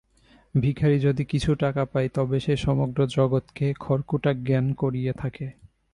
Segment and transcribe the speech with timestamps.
[0.55, 5.47] ভিখারী যদি কিছু টাকা পায়, তবে সে সমগ্র জগৎকে খড়কুটা জ্ঞান করিয়া থাকে।